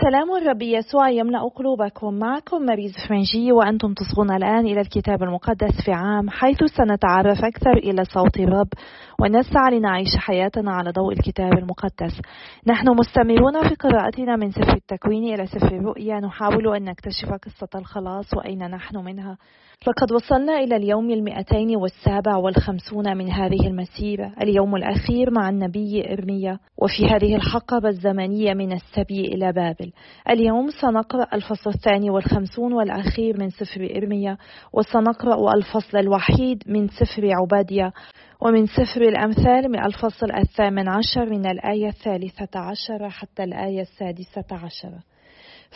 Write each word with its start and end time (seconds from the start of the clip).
سلام 0.00 0.32
الرب 0.32 0.62
يسوع 0.62 1.10
يملأ 1.10 1.48
قلوبكم. 1.54 2.14
معكم 2.14 2.62
ماريز 2.62 2.92
فرنجي 3.08 3.52
وأنتم 3.52 3.94
تصغون 3.94 4.30
الآن 4.30 4.66
إلى 4.66 4.80
الكتاب 4.80 5.22
المقدس 5.22 5.84
في 5.84 5.92
عام 5.92 6.30
حيث 6.30 6.64
سنتعرف 6.64 7.44
أكثر 7.44 7.72
إلى 7.72 8.04
صوت 8.04 8.36
الرب. 8.36 8.68
ونسعى 9.20 9.78
لنعيش 9.78 10.16
حياتنا 10.16 10.72
على 10.72 10.90
ضوء 10.90 11.12
الكتاب 11.12 11.52
المقدس. 11.58 12.20
نحن 12.66 12.88
مستمرون 12.88 13.68
في 13.68 13.74
قراءتنا 13.74 14.36
من 14.36 14.50
سفر 14.50 14.74
التكوين 14.74 15.34
إلى 15.34 15.46
سفر 15.46 15.76
الرؤيا. 15.76 16.20
نحاول 16.20 16.76
أن 16.76 16.84
نكتشف 16.84 17.28
قصة 17.28 17.68
الخلاص 17.74 18.34
وأين 18.34 18.70
نحن 18.70 18.96
منها. 18.96 19.36
لقد 19.86 20.12
وصلنا 20.12 20.58
إلى 20.58 20.76
اليوم 20.76 21.10
المئتين 21.10 21.76
والسابع 21.76 22.36
والخمسون 22.36 23.16
من 23.16 23.30
هذه 23.30 23.66
المسيرة 23.66 24.32
اليوم 24.42 24.76
الأخير 24.76 25.30
مع 25.30 25.48
النبي 25.48 26.12
إرميا. 26.12 26.58
وفي 26.78 27.06
هذه 27.06 27.36
الحقبة 27.36 27.88
الزمنية 27.88 28.54
من 28.54 28.72
السبي 28.72 29.20
إلى 29.20 29.52
بابل. 29.52 29.92
اليوم 30.30 30.68
سنقرأ 30.80 31.26
الفصل 31.32 31.70
الثاني 31.70 32.10
والخمسون 32.10 32.72
والأخير 32.72 33.40
من 33.40 33.50
سفر 33.50 33.88
إرميا 33.96 34.36
وسنقرأ 34.72 35.54
الفصل 35.56 35.98
الوحيد 35.98 36.62
من 36.66 36.88
سفر 36.88 37.30
عبادية. 37.42 37.92
ومن 38.44 38.66
سفر 38.66 39.02
الأمثال 39.02 39.70
من 39.70 39.84
الفصل 39.84 40.32
الثامن 40.32 40.88
عشر 40.88 41.30
من 41.30 41.46
الآية 41.46 41.88
الثالثة 41.88 42.60
عشر 42.60 43.08
حتى 43.08 43.44
الآية 43.44 43.80
السادسة 43.80 44.44
عشر. 44.52 44.92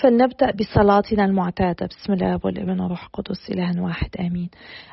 فلنبدأ 0.02 0.50
بصلاتنا 0.50 1.24
المعتادة. 1.24 1.86
بسم 1.86 2.12
الله 2.12 2.40
والابن 2.44 2.80
والروح 2.80 3.04
القدس 3.04 3.50
إله 3.50 3.82
واحد 3.82 4.08
آمين. 4.20 4.48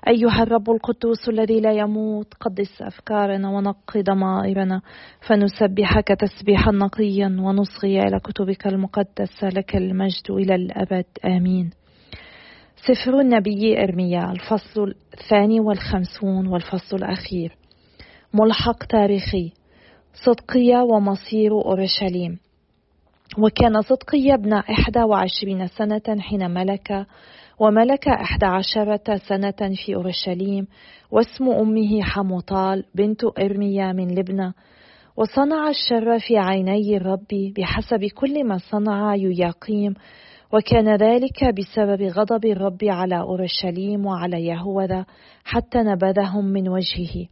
أيها 0.07 0.43
الرب 0.43 0.69
القدوس 0.69 1.29
الذي 1.29 1.59
لا 1.59 1.71
يموت 1.71 2.33
قدس 2.33 2.81
أفكارنا 2.81 3.49
ونقي 3.49 4.01
ضمائرنا 4.01 4.81
فنسبحك 5.27 6.07
تسبيحا 6.07 6.71
نقيا 6.71 7.27
ونصغي 7.27 7.99
إلى 7.99 8.19
كتبك 8.19 8.67
المقدسة 8.67 9.49
لك 9.49 9.75
المجد 9.75 10.31
إلى 10.31 10.55
الأبد 10.55 11.05
آمين. 11.25 11.69
سفر 12.75 13.19
النبي 13.19 13.83
إرميا 13.83 14.31
الفصل 14.31 14.95
الثاني 15.13 15.59
والخمسون 15.59 16.47
والفصل 16.47 16.97
الأخير. 16.97 17.64
ملحق 18.35 18.83
تاريخي. 18.83 19.51
صدقية 20.13 20.77
ومصير 20.77 21.51
أورشليم. 21.51 22.39
وكان 23.37 23.81
صدقي 23.81 24.33
ابن 24.33 24.53
إحدى 24.53 25.03
وعشرين 25.03 25.67
سنة 25.67 26.21
حين 26.21 26.51
ملك 26.51 27.05
وملك 27.59 28.07
إحدى 28.07 28.45
عشرة 28.45 29.15
سنة 29.27 29.75
في 29.85 29.95
أورشليم 29.95 30.67
واسم 31.11 31.49
أمه 31.49 32.01
حموطال 32.01 32.83
بنت 32.95 33.21
إرميا 33.39 33.93
من 33.93 34.15
لبنى. 34.15 34.53
وصنع 35.17 35.69
الشر 35.69 36.19
في 36.19 36.37
عيني 36.37 36.97
الرب 36.97 37.53
بحسب 37.57 38.05
كل 38.05 38.43
ما 38.43 38.57
صنع 38.57 39.15
يياقيم 39.15 39.93
وكان 40.53 40.95
ذلك 40.95 41.45
بسبب 41.57 42.01
غضب 42.01 42.45
الرب 42.45 42.83
على 42.83 43.19
أورشليم 43.19 44.05
وعلى 44.05 44.45
يهوذا 44.45 45.05
حتى 45.43 45.77
نبذهم 45.77 46.45
من 46.45 46.69
وجهه. 46.69 47.27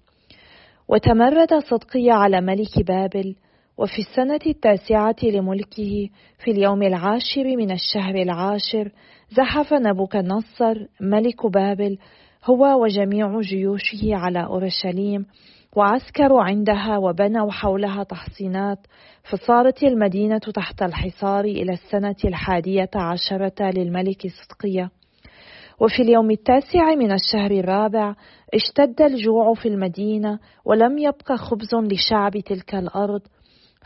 وتمرد 0.88 1.54
صدقي 1.54 2.10
على 2.10 2.42
ملك 2.42 2.86
بابل 2.88 3.36
وفي 3.78 4.00
السنة 4.00 4.40
التاسعة 4.48 5.16
لملكه 5.24 6.10
في 6.44 6.52
اليوم 6.52 6.84
العاشر 6.84 7.44
من 7.58 7.72
الشهر 7.72 8.16
العاشر 8.16 8.92
زحف 9.32 9.74
نبوكدنصر 9.74 10.86
ملك 11.02 11.46
بابل 11.46 11.98
هو 12.46 12.84
وجميع 12.84 13.40
جيوشه 13.40 14.16
على 14.16 14.44
أورشليم 14.44 15.26
وعسكروا 15.76 16.44
عندها 16.44 16.98
وبنوا 16.98 17.52
حولها 17.52 18.04
تحصينات 18.04 18.80
فصارت 19.32 19.84
المدينة 19.84 20.38
تحت 20.38 20.82
الحصار 20.82 21.46
إلى 21.46 21.74
السنة 21.74 22.16
الحادية 22.26 22.90
عشرة 22.96 23.72
للملك 23.72 24.28
صدقية. 24.28 24.90
وفي 25.84 26.02
اليوم 26.02 26.32
التاسع 26.32 26.96
من 26.96 27.12
الشهر 27.12 27.52
الرابع 27.52 28.16
اشتد 28.54 29.02
الجوع 29.02 29.54
في 29.54 29.68
المدينة 29.68 30.40
ولم 30.66 30.98
يبق 30.98 31.32
خبز 31.32 31.76
لشعب 31.76 32.32
تلك 32.32 32.76
الأرض 32.76 33.22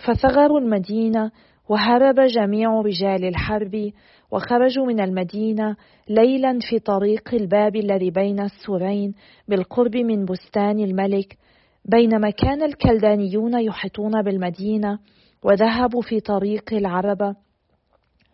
فثغروا 0.06 0.60
المدينة 0.60 1.32
وهرب 1.70 2.20
جميع 2.20 2.82
رجال 2.82 3.26
الحرب 3.26 3.92
وخرجوا 4.32 4.86
من 4.86 5.00
المدينة 5.00 5.76
ليلا 6.10 6.60
في 6.70 6.80
طريق 6.80 7.34
الباب 7.34 7.76
الذي 7.76 8.12
بين 8.12 8.40
السورين 8.40 9.14
بالقرب 9.48 9.96
من 9.98 10.26
بستان 10.26 10.80
الملك 10.80 11.38
بينما 11.86 12.30
كان 12.30 12.64
الكلدانيون 12.64 13.60
يحيطون 13.60 14.22
بالمدينة 14.22 15.00
وذهبوا 15.44 16.02
في 16.02 16.20
طريق 16.20 16.74
العربة 16.74 17.36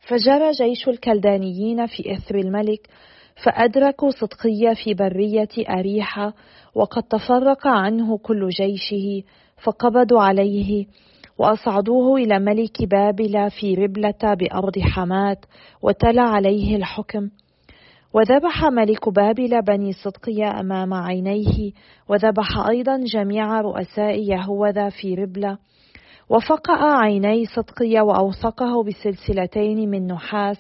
فجرى 0.08 0.52
جيش 0.52 0.88
الكلدانيين 0.88 1.86
في 1.86 2.14
إثر 2.14 2.36
الملك 2.36 2.88
فأدركوا 3.36 4.10
صدقية 4.10 4.74
في 4.84 4.94
برية 4.94 5.50
أريحة 5.70 6.34
وقد 6.76 7.04
تفرق 7.04 7.68
عنه 7.68 8.18
كل 8.18 8.50
جيشه 8.50 9.24
فقبضوا 9.64 10.22
عليه 10.22 10.86
وأصعدوه 11.38 12.18
إلى 12.18 12.40
ملك 12.40 12.84
بابل 12.84 13.50
في 13.60 13.76
ربلة 13.76 14.34
بأرض 14.40 14.80
حماة 14.80 15.38
وتلا 15.82 16.22
عليه 16.22 16.76
الحكم. 16.76 17.30
وذبح 18.14 18.64
ملك 18.64 19.10
بابل 19.10 19.62
بني 19.62 19.94
صدقية 19.94 20.60
أمام 20.60 20.94
عينيه 20.94 21.72
وذبح 22.10 22.68
أيضا 22.70 22.98
جميع 22.98 23.62
رؤساء 23.62 24.20
يهوذا 24.20 24.90
في 24.90 25.16
ربلة. 25.16 25.58
وفقأ 26.30 26.84
عيني 26.84 27.46
صدقية 27.46 28.02
وأوثقه 28.02 28.84
بسلسلتين 28.84 29.90
من 29.90 30.08
نحاس 30.08 30.58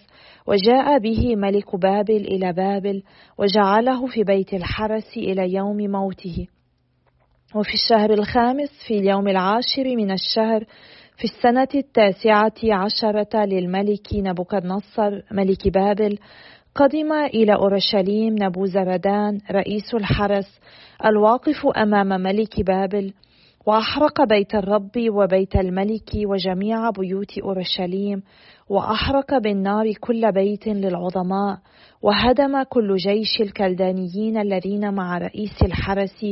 وجاء 0.47 0.99
به 0.99 1.35
ملك 1.35 1.75
بابل 1.75 2.15
إلى 2.15 2.53
بابل 2.53 3.03
وجعله 3.37 4.05
في 4.05 4.23
بيت 4.23 4.53
الحرس 4.53 5.17
إلى 5.17 5.53
يوم 5.53 5.77
موته. 5.77 6.47
وفي 7.55 7.73
الشهر 7.73 8.13
الخامس 8.13 8.69
في 8.87 8.93
اليوم 8.93 9.27
العاشر 9.27 9.95
من 9.95 10.11
الشهر 10.11 10.65
في 11.17 11.23
السنة 11.23 11.67
التاسعة 11.75 12.53
عشرة 12.63 13.45
للملك 13.45 14.07
نبوكدنصر 14.13 15.21
ملك 15.31 15.67
بابل 15.67 16.17
قدم 16.75 17.13
إلى 17.13 17.53
أورشليم 17.53 18.35
نبوزردان 18.41 19.37
رئيس 19.51 19.93
الحرس 19.93 20.59
الواقف 21.05 21.67
أمام 21.77 22.07
ملك 22.07 22.61
بابل 22.61 23.13
وأحرق 23.65 24.23
بيت 24.23 24.55
الرب 24.55 24.91
وبيت 25.09 25.55
الملك 25.55 26.09
وجميع 26.15 26.89
بيوت 26.89 27.39
أورشليم 27.39 28.23
وأحرق 28.69 29.37
بالنار 29.37 29.93
كل 29.93 30.31
بيت 30.31 30.67
للعظماء 30.67 31.57
وهدم 32.01 32.63
كل 32.63 32.95
جيش 32.95 33.41
الكلدانيين 33.41 34.37
الذين 34.37 34.93
مع 34.93 35.17
رئيس 35.17 35.61
الحرس 35.61 36.25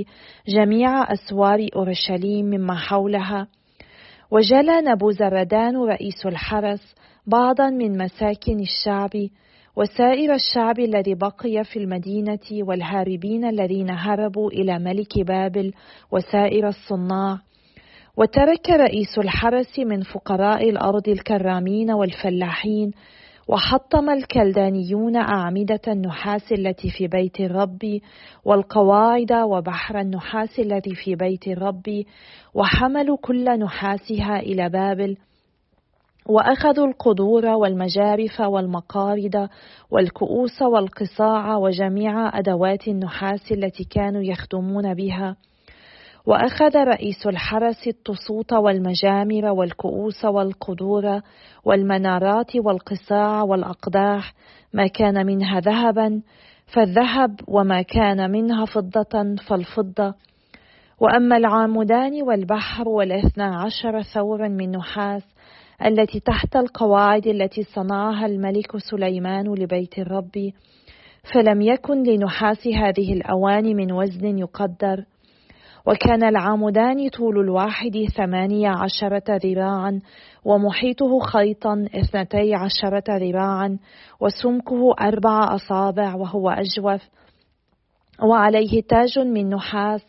جميع 0.47 1.13
أسوار 1.13 1.67
أورشليم 1.75 2.45
مما 2.45 2.75
حولها. 2.75 3.47
وجلى 4.31 4.81
نبوزردان 4.81 5.77
رئيس 5.77 6.25
الحرس 6.25 6.95
بعضا 7.27 7.69
من 7.69 7.97
مساكن 7.97 8.59
الشعب 8.59 9.11
وسائر 9.75 10.33
الشعب 10.33 10.79
الذي 10.79 11.15
بقي 11.15 11.63
في 11.63 11.79
المدينة 11.79 12.39
والهاربين 12.51 13.45
الذين 13.45 13.89
هربوا 13.89 14.51
إلى 14.51 14.79
ملك 14.79 15.19
بابل 15.19 15.73
وسائر 16.11 16.67
الصناع. 16.67 17.39
وترك 18.17 18.69
رئيس 18.69 19.17
الحرس 19.17 19.79
من 19.79 20.01
فقراء 20.01 20.69
الأرض 20.69 21.09
الكرامين 21.09 21.91
والفلاحين 21.91 22.91
وحطم 23.47 24.09
الكلدانيون 24.09 25.15
أعمدة 25.15 25.81
النحاس 25.87 26.51
التي 26.51 26.89
في 26.89 27.07
بيت 27.07 27.39
الرب 27.39 27.99
والقواعد 28.45 29.31
وبحر 29.33 29.99
النحاس 29.99 30.59
الذي 30.59 30.95
في 30.95 31.15
بيت 31.15 31.47
الرب 31.47 32.03
وحملوا 32.53 33.17
كل 33.17 33.59
نحاسها 33.59 34.39
إلى 34.39 34.69
بابل. 34.69 35.17
وأخذوا 36.25 36.87
القدور 36.87 37.45
والمجارف 37.45 38.41
والمقارد 38.41 39.49
والكؤوس 39.91 40.61
والقصاع 40.61 41.55
وجميع 41.55 42.39
أدوات 42.39 42.87
النحاس 42.87 43.51
التي 43.51 43.83
كانوا 43.83 44.21
يخدمون 44.23 44.93
بها. 44.93 45.35
وأخذ 46.25 46.77
رئيس 46.77 47.27
الحرس 47.27 47.87
الطسوط 47.87 48.53
والمجامر 48.53 49.45
والكؤوس 49.45 50.25
والقدور 50.25 51.21
والمنارات 51.65 52.55
والقصاع 52.55 53.43
والأقداح 53.43 54.33
ما 54.73 54.87
كان 54.87 55.25
منها 55.25 55.59
ذهبا 55.59 56.21
فالذهب 56.73 57.39
وما 57.47 57.81
كان 57.81 58.31
منها 58.31 58.65
فضة 58.65 59.35
فالفضة. 59.47 60.13
وأما 60.99 61.37
العامدان 61.37 62.21
والبحر 62.21 62.89
والإثنى 62.89 63.43
عشر 63.43 64.01
ثورا 64.01 64.47
من 64.47 64.71
نحاس 64.71 65.23
التي 65.85 66.19
تحت 66.19 66.55
القواعد 66.55 67.27
التي 67.27 67.63
صنعها 67.63 68.25
الملك 68.25 68.77
سليمان 68.77 69.53
لبيت 69.53 69.99
الرب 69.99 70.51
فلم 71.33 71.61
يكن 71.61 72.03
لنحاس 72.03 72.67
هذه 72.67 73.13
الاواني 73.13 73.73
من 73.73 73.91
وزن 73.91 74.37
يقدر. 74.37 75.05
وكان 75.87 76.23
العمودان 76.23 77.09
طول 77.09 77.39
الواحد 77.39 78.05
ثمانية 78.17 78.69
عشرة 78.69 79.39
ذراعا 79.45 80.01
ومحيطه 80.45 81.19
خيطا 81.19 81.85
اثنتي 81.95 82.55
عشرة 82.55 83.17
ذراعا 83.17 83.77
وسمكه 84.19 84.93
أربع 85.01 85.55
أصابع 85.55 86.15
وهو 86.15 86.49
أجوف. 86.49 87.01
وعليه 88.23 88.81
تاج 88.81 89.19
من 89.19 89.49
نحاس 89.49 90.01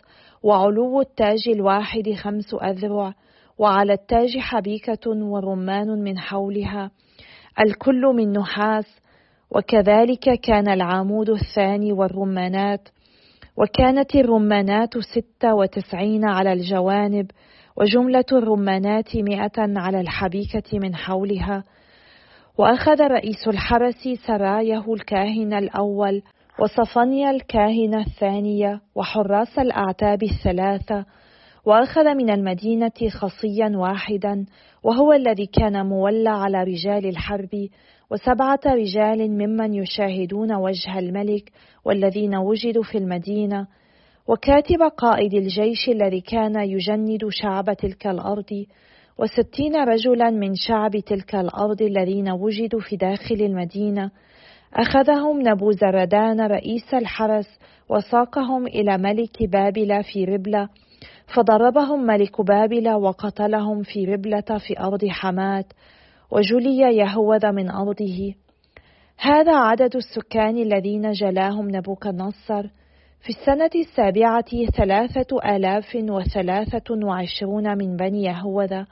وعلو 0.43 1.01
التاج 1.01 1.49
الواحد 1.49 2.13
خمس 2.13 2.55
أذرع. 2.55 3.15
وعلى 3.59 3.93
التاج 3.93 4.39
حبيكة 4.39 5.11
ورمان 5.11 5.89
من 5.89 6.19
حولها. 6.19 6.91
الكل 7.61 8.01
من 8.01 8.33
نحاس 8.33 9.01
وكذلك 9.51 10.41
كان 10.41 10.69
العمود 10.69 11.31
الثاني 11.31 11.93
والرمانات. 11.93 12.89
وكانت 13.57 14.15
الرمانات 14.15 14.99
ستة 14.99 15.55
وتسعين 15.55 16.25
على 16.25 16.53
الجوانب 16.53 17.31
وجملة 17.77 18.25
الرمانات 18.33 19.17
مئة 19.17 19.59
على 19.59 20.01
الحبيكة 20.01 20.79
من 20.79 20.95
حولها. 20.95 21.65
وأخذ 22.59 23.01
رئيس 23.01 23.49
الحرس 23.49 24.09
سرايه 24.27 24.85
الكاهن 24.93 25.53
الأول 25.53 26.23
وصفنيا 26.59 27.31
الكاهنة 27.31 28.01
الثانية 28.01 28.81
وحراس 28.95 29.59
الأعتاب 29.59 30.23
الثلاثة. 30.23 31.05
وأخذ 31.67 32.14
من 32.14 32.31
المدينة 32.31 33.09
خصيا 33.11 33.73
واحدا 33.76 34.44
وهو 34.82 35.12
الذي 35.12 35.47
كان 35.47 35.87
مولى 35.87 36.31
على 36.31 36.64
رجال 36.64 37.06
الحرب 37.06 37.69
وسبعة 38.11 38.61
رجال 38.67 39.31
ممن 39.31 39.75
يشاهدون 39.75 40.55
وجه 40.55 40.99
الملك 40.99 41.53
والذين 41.85 42.37
وجدوا 42.37 42.82
في 42.82 42.99
المدينة 42.99 43.67
وكاتب 44.29 44.82
قائد 44.97 45.35
الجيش 45.35 45.88
الذي 45.88 46.20
كان 46.20 46.61
يجند 46.61 47.29
شعب 47.31 47.73
تلك 47.73 48.06
الأرض 48.06 48.65
وستين 49.19 49.76
رجلا 49.76 50.31
من 50.31 50.55
شعب 50.55 50.97
تلك 50.97 51.35
الأرض 51.35 51.82
الذين 51.82 52.31
وجدوا 52.31 52.81
في 52.81 52.97
داخل 52.97 53.35
المدينة 53.35 54.11
أخذهم 54.75 55.49
نبوزردان 55.49 56.41
رئيس 56.41 56.94
الحرس 56.94 57.58
وساقهم 57.88 58.67
إلى 58.67 58.99
ملك 58.99 59.43
بابل 59.43 60.05
في 60.05 60.25
ربلة 60.25 60.69
فضربهم 61.35 62.07
ملك 62.07 62.41
بابل 62.41 62.89
وقتلهم 62.89 63.83
في 63.83 64.05
ربلة 64.05 64.59
في 64.67 64.81
أرض 64.81 65.05
حمات 65.05 65.67
وجلي 66.31 66.97
يهوذا 66.97 67.51
من 67.51 67.71
أرضه. 67.71 68.35
هذا 69.19 69.57
عدد 69.57 69.97
السكان 69.97 70.57
الذين 70.57 71.11
جلاهم 71.11 71.77
نبوكدنصر 71.77 72.63
في 73.23 73.31
السنة 73.31 73.71
السابعة 73.75 74.67
ثلاثة 74.77 75.57
آلاف 75.57 75.95
وثلاثة 75.95 77.07
وعشرون 77.07 77.79
من 77.79 77.97
بني 77.97 78.23
يهوذا 78.23 78.87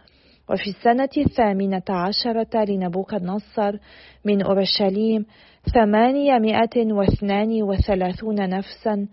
وفي 0.51 0.71
السنة 0.71 1.09
الثامنة 1.27 1.83
عشرة 1.91 2.65
لنبوكدنصر 2.65 3.77
من 4.25 4.43
أورشليم 4.43 5.27
ثمانمائة 5.75 6.93
واثنان 6.93 7.62
وثلاثون 7.62 8.49
نفسا 8.49 9.07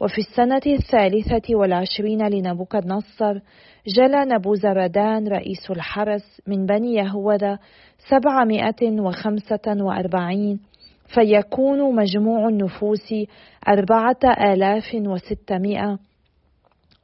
وفي 0.00 0.18
السنة 0.18 0.62
الثالثة 0.66 1.56
والعشرين 1.56 2.28
لنبوكدنصر 2.28 3.40
جلى 3.96 4.24
نبوزردان 4.24 5.28
رئيس 5.28 5.70
الحرس 5.70 6.40
من 6.46 6.66
بني 6.66 6.94
يهوذا 6.94 7.58
سبعمائة 8.08 9.00
وخمسة 9.00 9.76
وأربعين 9.80 10.60
فيكون 11.14 11.96
مجموع 11.96 12.48
النفوس 12.48 13.14
أربعة 13.68 14.20
آلاف 14.24 14.94
وستمائة. 14.94 15.98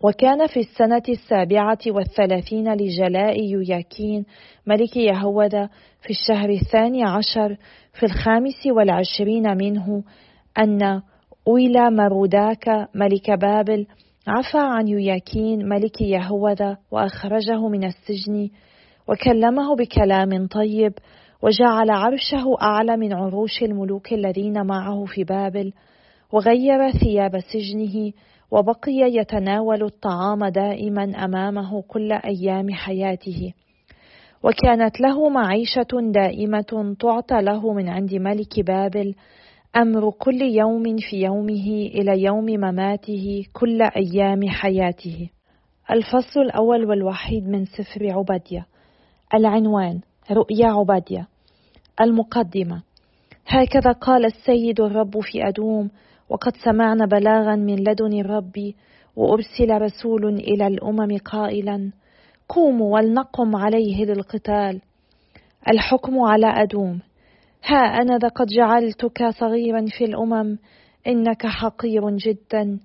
وكان 0.05 0.47
في 0.47 0.61
السنة 0.61 1.03
السابعة 1.09 1.79
والثلاثين 1.87 2.73
لجلاء 2.75 3.45
يوياكين 3.45 4.25
ملك 4.67 4.97
يهوذا 4.97 5.69
في 6.01 6.11
الشهر 6.11 6.51
الثاني 6.51 7.05
عشر 7.05 7.57
في 7.93 8.07
الخامس 8.07 8.67
والعشرين 8.67 9.57
منه 9.57 10.03
أن 10.59 11.03
أويلا 11.49 11.91
مروداك 11.91 12.89
ملك 12.95 13.31
بابل 13.31 13.87
عفى 14.29 14.59
عن 14.59 14.89
يوياكين 14.89 15.69
ملك 15.69 16.01
يهوذا 16.01 16.77
وأخرجه 16.91 17.69
من 17.69 17.85
السجن 17.85 18.49
وكلمه 19.09 19.77
بكلام 19.77 20.47
طيب 20.47 20.93
وجعل 21.43 21.91
عرشه 21.91 22.57
أعلى 22.63 22.97
من 22.97 23.13
عروش 23.13 23.63
الملوك 23.63 24.13
الذين 24.13 24.67
معه 24.67 25.05
في 25.05 25.25
بابل 25.25 25.73
وغير 26.33 26.91
ثياب 26.91 27.39
سجنه 27.39 28.13
وبقي 28.51 28.93
يتناول 28.93 29.83
الطعام 29.83 30.45
دائما 30.45 31.25
أمامه 31.25 31.83
كل 31.83 32.13
أيام 32.13 32.71
حياته. 32.71 33.53
وكانت 34.43 35.01
له 35.01 35.29
معيشة 35.29 36.11
دائمة 36.13 36.97
تعطى 37.01 37.43
له 37.43 37.73
من 37.73 37.89
عند 37.89 38.15
ملك 38.15 38.61
بابل 38.67 39.15
أمر 39.76 40.11
كل 40.11 40.43
يوم 40.43 40.96
في 41.11 41.17
يومه 41.17 41.69
إلى 41.94 42.23
يوم 42.23 42.44
مماته 42.44 43.44
كل 43.52 43.82
أيام 43.82 44.49
حياته. 44.49 45.31
الفصل 45.90 46.40
الأول 46.40 46.84
والوحيد 46.84 47.49
من 47.49 47.64
سفر 47.64 48.12
عبديه 48.12 48.67
العنوان 49.34 50.00
رؤيا 50.31 50.67
عبديه 50.67 51.28
المقدمة 52.00 52.82
هكذا 53.46 53.93
قال 53.93 54.25
السيد 54.25 54.81
الرب 54.81 55.20
في 55.20 55.49
أدوم 55.49 55.90
وقد 56.28 56.52
سمعنا 56.64 57.06
بلاغا 57.06 57.56
من 57.56 57.76
لدن 57.76 58.20
الرب 58.20 58.73
وأرسل 59.17 59.70
رسول 59.70 60.26
إلى 60.34 60.67
الأمم 60.67 61.19
قائلا 61.19 61.93
قوموا 62.49 62.94
ولنقم 62.94 63.56
عليه 63.56 64.05
للقتال 64.05 64.81
الحكم 65.69 66.20
على 66.20 66.46
أدوم 66.46 67.00
ها 67.67 67.77
أنا 67.77 68.19
ذا 68.19 68.29
قد 68.29 68.47
جعلتك 68.47 69.29
صغيرا 69.29 69.87
في 69.99 70.05
الأمم 70.05 70.59
إنك 71.07 71.47
حقير 71.47 72.11
جدا. 72.11 72.81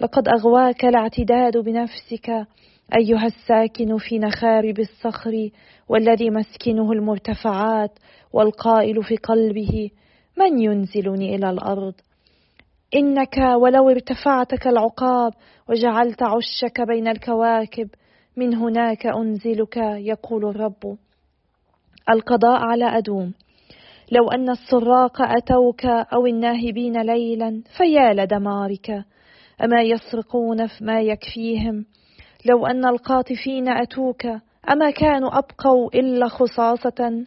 لقد 0.00 0.28
أغواك 0.28 0.84
الاعتداد 0.84 1.56
بنفسك 1.58 2.30
أيها 2.96 3.26
الساكن 3.26 3.98
في 3.98 4.18
نخارب 4.18 4.78
الصخر 4.78 5.50
والذي 5.88 6.30
مسكنه 6.30 6.92
المرتفعات 6.92 7.98
والقائل 8.32 9.02
في 9.02 9.16
قلبه 9.16 9.90
من 10.38 10.58
ينزلني 10.58 11.34
إلى 11.34 11.50
الأرض؟ 11.50 11.94
إنك 12.94 13.36
ولو 13.56 13.90
ارتفعت 13.90 14.54
كالعقاب 14.54 15.32
وجعلت 15.68 16.22
عشك 16.22 16.80
بين 16.80 17.08
الكواكب 17.08 17.88
من 18.36 18.54
هناك 18.54 19.06
أنزلك 19.06 19.76
يقول 19.76 20.44
الرب. 20.44 20.96
القضاء 22.10 22.60
على 22.60 22.98
أدوم. 22.98 23.32
لو 24.12 24.30
أن 24.30 24.50
السراق 24.50 25.22
أتوك 25.22 25.84
أو 25.86 26.26
الناهبين 26.26 27.00
ليلا 27.02 27.62
فيا 27.76 28.12
لدمارك. 28.12 29.04
أما 29.64 29.82
يسرقون 29.82 30.68
ما 30.80 31.00
يكفيهم. 31.00 31.84
لو 32.44 32.66
أن 32.66 32.84
القاطفين 32.86 33.68
أتوك 33.68 34.26
أما 34.70 34.90
كانوا 34.90 35.38
أبقوا 35.38 35.90
إلا 35.94 36.28
خصاصة. 36.28 37.26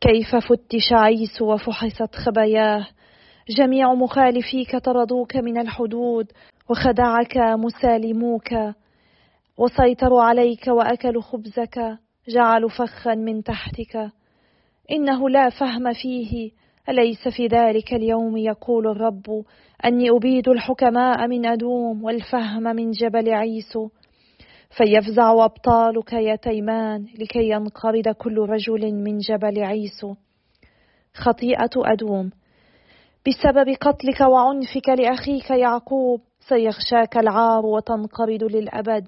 كيف 0.00 0.36
فتش 0.36 0.92
عيس 0.92 1.42
وفحصت 1.42 2.14
خباياه 2.14 2.86
جميع 3.48 3.94
مخالفيك 3.94 4.76
طردوك 4.76 5.36
من 5.36 5.60
الحدود 5.60 6.26
وخدعك 6.70 7.36
مسالموك. 7.36 8.54
وسيطروا 9.58 10.22
عليك 10.22 10.66
وأكلوا 10.66 11.22
خبزك 11.22 11.98
جعلوا 12.28 12.68
فخا 12.68 13.14
من 13.14 13.42
تحتك. 13.42 14.10
إنه 14.90 15.30
لا 15.30 15.50
فهم 15.50 15.92
فيه. 15.92 16.50
أليس 16.88 17.28
في 17.36 17.46
ذلك 17.46 17.94
اليوم 17.94 18.36
يقول 18.36 18.86
الرب؟ 18.86 19.44
أني 19.84 20.10
أبيد 20.10 20.48
الحكماء 20.48 21.26
من 21.26 21.46
أدوم 21.46 22.04
والفهم 22.04 22.62
من 22.62 22.90
جبل 22.90 23.34
عيسو 23.34 23.88
فيفزع 24.76 25.44
أبطالك 25.44 26.12
يا 26.12 26.36
تيمان 26.36 27.06
لكي 27.18 27.50
ينقرض 27.50 28.08
كل 28.08 28.38
رجل 28.38 28.94
من 28.94 29.18
جبل 29.18 29.64
عيسو 29.64 30.14
خطيئة 31.14 31.70
أدوم. 31.76 32.30
بسبب 33.28 33.76
قتلك 33.80 34.20
وعنفك 34.20 34.88
لأخيك 34.88 35.50
يعقوب 35.50 36.20
سيغشاك 36.48 37.16
العار 37.16 37.66
وتنقرض 37.66 38.44
للأبد. 38.44 39.06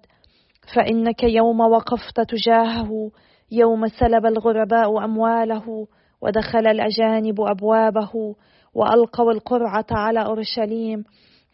فإنك 0.74 1.22
يوم 1.22 1.60
وقفت 1.60 2.20
تجاهه 2.20 3.10
يوم 3.50 3.86
سلب 3.86 4.26
الغرباء 4.26 5.04
أمواله 5.04 5.86
ودخل 6.20 6.66
الأجانب 6.66 7.40
أبوابه 7.40 8.34
وألقوا 8.74 9.32
القرعة 9.32 9.86
على 9.90 10.24
أورشليم. 10.24 11.04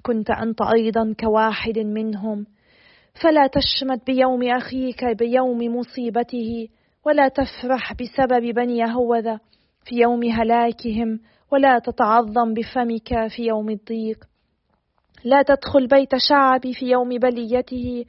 كنت 0.02 0.30
أنت 0.30 0.58
أيضا 0.76 1.14
كواحد 1.20 1.78
منهم. 1.78 2.46
فلا 3.22 3.46
تشمت 3.46 4.06
بيوم 4.06 4.42
أخيك 4.42 5.04
بيوم 5.04 5.76
مصيبته 5.76 6.68
ولا 7.06 7.28
تفرح 7.28 7.92
بسبب 7.92 8.54
بني 8.54 8.78
يهوذا 8.78 9.38
في 9.84 9.96
يوم 9.96 10.24
هلاكهم 10.24 11.20
ولا 11.52 11.78
تتعظم 11.78 12.54
بفمك 12.54 13.26
في 13.36 13.42
يوم 13.42 13.70
الضيق. 13.70 14.24
لا 15.24 15.42
تدخل 15.42 15.86
بيت 15.86 16.16
شعبي 16.16 16.74
في 16.74 16.86
يوم 16.86 17.08
بليته 17.08 18.04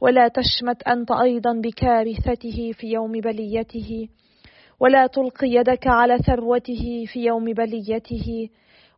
ولا 0.00 0.28
تشمت 0.28 0.82
أنت 0.82 1.10
أيضا 1.10 1.60
بكارثته 1.60 2.72
في 2.72 2.86
يوم 2.86 3.12
بليته 3.12 4.08
ولا 4.80 5.06
تلقي 5.06 5.48
يدك 5.48 5.86
على 5.86 6.18
ثروته 6.18 7.04
في 7.12 7.24
يوم 7.24 7.44
بليته 7.44 8.48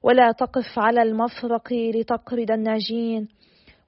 ولا 0.02 0.33
تقف 0.33 0.78
على 0.78 1.02
المفرق 1.02 1.73
لتقرد 1.73 2.50
الناجين 2.50 3.28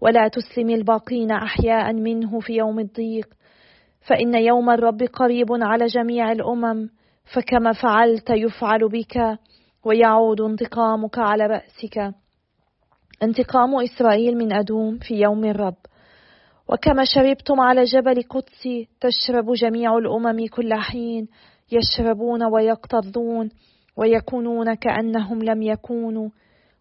ولا 0.00 0.28
تسلم 0.28 0.70
الباقين 0.70 1.30
احياء 1.30 1.92
منه 1.92 2.40
في 2.40 2.52
يوم 2.52 2.78
الضيق. 2.78 3.28
فإن 4.08 4.34
يوم 4.34 4.70
الرب 4.70 5.02
قريب 5.02 5.46
على 5.50 5.86
جميع 5.86 6.32
الأمم 6.32 6.88
فكما 7.34 7.72
فعلت 7.72 8.30
يفعل 8.30 8.88
بك 8.88 9.38
ويعود 9.84 10.40
انتقامك 10.40 11.18
على 11.18 11.46
رأسك. 11.46 12.14
انتقام 13.22 13.80
إسرائيل 13.80 14.38
من 14.38 14.52
أدوم 14.52 14.98
في 14.98 15.14
يوم 15.14 15.44
الرب. 15.44 15.76
وكما 16.68 17.04
شربتم 17.04 17.60
على 17.60 17.84
جبل 17.84 18.22
قدسي 18.22 18.88
تشرب 19.00 19.52
جميع 19.52 19.98
الأمم 19.98 20.46
كل 20.46 20.74
حين 20.74 21.28
يشربون 21.72 22.42
ويقتضون 22.44 23.48
ويكونون 23.96 24.74
كأنهم 24.74 25.42
لم 25.42 25.62
يكونوا 25.62 26.28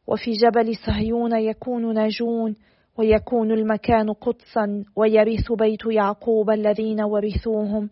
وفي 0.07 0.31
جبل 0.31 0.75
صهيون 0.75 1.39
يكون 1.39 1.93
ناجون 1.93 2.55
ويكون 2.97 3.51
المكان 3.51 4.13
قدسا 4.13 4.83
ويرث 4.95 5.51
بيت 5.51 5.85
يعقوب 5.85 6.49
الذين 6.49 7.01
ورثوهم 7.01 7.89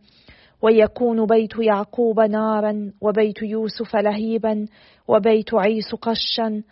ويكون 0.61 1.25
بيت 1.25 1.53
يعقوب 1.59 2.19
نارا 2.19 2.91
وبيت 3.01 3.41
يوسف 3.41 3.95
لهيبا 3.95 4.65
وبيت 5.07 5.53
عيس 5.53 5.95
قشا 5.95 6.63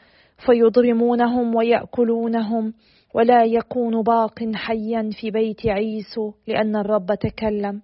فيضرمونهم 0.45 1.55
ويأكلونهم 1.55 2.73
ولا 3.13 3.43
يكون 3.43 4.01
باق 4.01 4.55
حيا 4.55 5.09
في 5.21 5.31
بيت 5.31 5.67
عيسو 5.67 6.33
لأن 6.47 6.75
الرب 6.75 7.15
تكلم. 7.15 7.81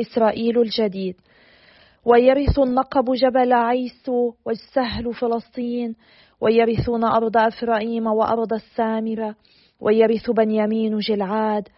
إسرائيل 0.00 0.60
الجديد. 0.60 1.16
ويرث 2.04 2.58
النقب 2.58 3.04
جبل 3.12 3.52
عيسو 3.52 4.32
والسهل 4.46 5.14
فلسطين. 5.14 5.94
ويرثون 6.40 7.04
أرض 7.04 7.36
أفرائيم 7.36 8.06
وأرض 8.06 8.52
السامرة. 8.52 9.34
ويرث 9.80 10.30
بنيامين 10.30 10.98
جلعاد. 10.98 11.68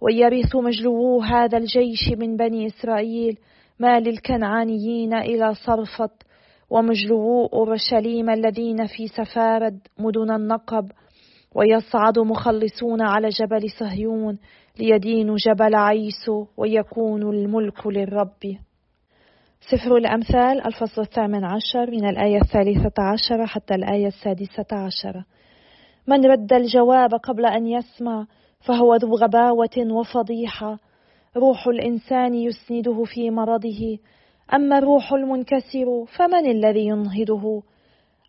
ويرث 0.00 0.56
مجلوو 0.56 1.22
هذا 1.22 1.58
الجيش 1.58 2.12
من 2.18 2.36
بني 2.36 2.66
إسرائيل. 2.66 3.38
ما 3.78 4.00
للكنعانيين 4.00 5.14
إلى 5.14 5.54
صرفت. 5.54 6.22
ومجلوو 6.70 7.46
أورشليم 7.46 8.30
الذين 8.30 8.86
في 8.86 9.08
سفارد 9.08 9.80
مدن 9.98 10.30
النقب. 10.30 10.92
ويصعد 11.54 12.18
مخلصون 12.18 13.02
على 13.02 13.28
جبل 13.28 13.70
صهيون 13.70 14.38
ليدينوا 14.78 15.36
جبل 15.46 15.74
عيسو 15.74 16.46
ويكون 16.56 17.22
الملك 17.22 17.86
للرب. 17.86 18.56
سفر 19.70 19.96
الأمثال 19.96 20.66
الفصل 20.66 21.02
الثامن 21.02 21.44
عشر 21.44 21.90
من 21.90 22.08
الآية 22.08 22.40
الثالثة 22.40 23.02
عشرة 23.02 23.46
حتى 23.46 23.74
الآية 23.74 24.06
السادسة 24.06 24.66
عشرة 24.72 25.24
من 26.06 26.24
رد 26.24 26.52
الجواب 26.52 27.14
قبل 27.14 27.46
أن 27.46 27.66
يسمع 27.66 28.26
فهو 28.60 28.94
ذو 28.94 29.14
غباوة 29.14 29.92
وفضيحة. 29.92 30.78
روح 31.36 31.66
الإنسان 31.66 32.34
يسنده 32.34 33.04
في 33.04 33.30
مرضه. 33.30 33.98
أما 34.54 34.78
الروح 34.78 35.12
المنكسر 35.12 36.04
فمن 36.16 36.50
الذي 36.50 36.86
ينهضه؟ 36.86 37.62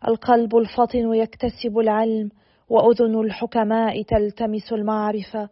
القلب 0.08 0.56
الفطن 0.56 1.14
يكتسب 1.14 1.78
العلم. 1.78 2.30
وأذن 2.68 3.20
الحكماء 3.20 4.02
تلتمس 4.02 4.72
المعرفة. 4.72 5.48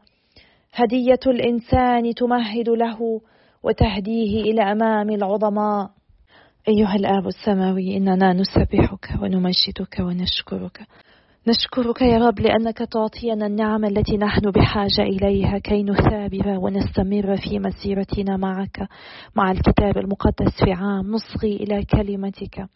هدية 0.75 1.21
الإنسان 1.27 2.15
تمهد 2.15 2.69
له 2.69 3.21
وتهديه 3.63 4.41
إلى 4.41 4.63
أمام 4.73 5.11
العظماء. 5.11 5.91
أيها 6.69 6.95
الآب 6.95 7.27
السماوي 7.27 7.97
إننا 7.97 8.33
نسبحك 8.33 9.23
ونمجدك 9.23 10.01
ونشكرك. 10.01 10.87
نشكرك 11.47 12.03
يا 12.03 12.19
رب 12.19 12.41
لأنك 12.41 12.79
تعطينا 12.79 13.47
النعم 13.47 13.85
التي 13.85 14.17
نحن 14.17 14.51
بحاجة 14.51 15.03
إليها 15.03 15.59
كي 15.59 15.83
نثابر 15.83 16.59
ونستمر 16.59 17.37
في 17.37 17.59
مسيرتنا 17.59 18.37
معك 18.37 18.89
مع 19.37 19.51
الكتاب 19.51 19.99
المقدس 19.99 20.65
في 20.65 20.73
عام. 20.73 21.11
نصغي 21.11 21.57
إلى 21.57 21.85
كلمتك. 21.85 22.67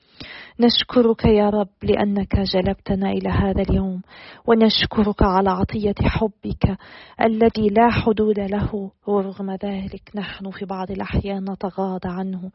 نشكرك 0.61 1.25
يا 1.25 1.51
رب 1.51 1.69
لأنك 1.83 2.41
جلبتنا 2.41 3.11
إلى 3.11 3.29
هذا 3.29 3.63
اليوم. 3.63 4.03
ونشكرك 4.47 5.23
على 5.23 5.51
عطية 5.51 5.95
حبك 6.03 6.79
الذي 7.25 7.69
لا 7.69 7.91
حدود 7.91 8.41
له 8.41 8.91
ورغم 9.07 9.51
ذلك 9.51 10.11
نحن 10.15 10.51
في 10.51 10.65
بعض 10.65 10.91
الأحيان 10.91 11.51
نتغاضى 11.51 12.09
عنه. 12.09 12.51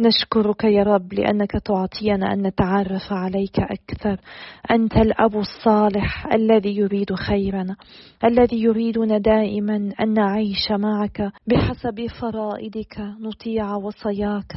نشكرك 0.00 0.64
يا 0.64 0.82
رب 0.82 1.12
لأنك 1.12 1.52
تعطينا 1.52 2.32
أن 2.32 2.46
نتعرف 2.46 3.12
عليك 3.12 3.60
أكثر. 3.60 4.20
أنت 4.70 4.96
الأب 4.96 5.37
الصالح 5.38 6.26
الذي 6.32 6.76
يريد 6.76 7.14
خيرنا 7.14 7.76
الذي 8.24 8.62
يريدنا 8.62 9.18
دائما 9.18 9.92
أن 10.00 10.12
نعيش 10.12 10.70
معك 10.70 11.32
بحسب 11.46 12.06
فرائدك 12.20 13.00
نطيع 13.20 13.74
وصاياك 13.74 14.52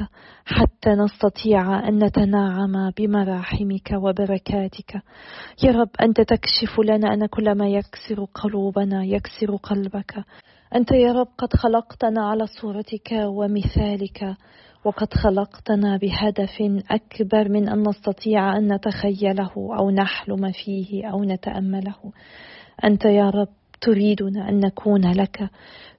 حتى 0.46 0.90
نستطيع 0.90 1.88
أن 1.88 2.04
نتناعم 2.04 2.92
بمراحمك 2.98 3.92
وبركاتك. 3.94 5.02
يا 5.64 5.72
رب 5.72 5.90
أنت 6.02 6.22
تكشف 6.22 6.80
لنا 6.80 7.14
أن 7.14 7.26
كل 7.26 7.56
ما 7.56 7.68
يكسر 7.68 8.26
قلوبنا 8.34 9.04
يكسر 9.04 9.56
قلبك. 9.56 10.14
أنت 10.76 10.92
يا 10.92 11.12
رب 11.12 11.28
قد 11.38 11.54
خلقتنا 11.56 12.30
على 12.30 12.48
صورتك 12.48 13.12
ومثالك. 13.12 14.36
وقد 14.86 15.14
خلقتنا 15.14 15.98
بهدف 15.98 16.82
أكبر 16.92 17.50
من 17.50 17.70
أن 17.70 17.88
نستطيع 17.90 18.58
أن 18.58 18.74
نتخيله 18.74 19.52
أو 19.56 19.92
نحلم 19.92 20.52
فيه 20.52 21.08
أو 21.08 21.24
نتأمله. 21.24 22.12
أنت 22.84 23.06
يا 23.06 23.30
رب 23.30 23.48
تريدنا 23.82 24.50
أن 24.50 24.60
نكون 24.60 25.12
لك. 25.12 25.50